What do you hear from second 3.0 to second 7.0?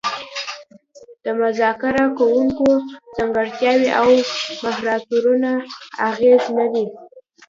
ځانګړتیاوې او مهارتونه اغیز لري